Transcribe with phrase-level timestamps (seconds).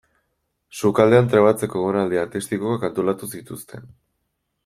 [0.79, 3.85] Sukaldean trebatzeko egonaldi artistikoak antolatu zituzten.